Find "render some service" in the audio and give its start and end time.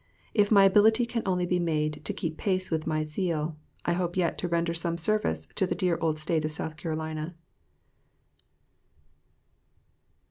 4.47-5.47